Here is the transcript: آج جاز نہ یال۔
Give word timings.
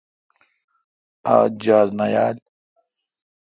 آج 1.33 1.51
جاز 1.63 1.89
نہ 1.97 2.05
یال۔ 2.13 2.35